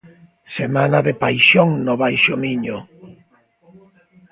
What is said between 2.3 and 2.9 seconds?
Miño.